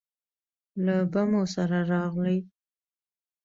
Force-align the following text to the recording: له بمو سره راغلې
له 0.85 0.95
بمو 1.11 1.43
سره 1.55 1.79
راغلې 1.93 2.37